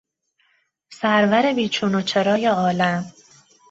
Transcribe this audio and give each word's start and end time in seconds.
سرور 0.91 1.53
بیچون 1.53 1.95
و 1.95 2.01
چرای 2.01 2.45
عالم 2.45 3.11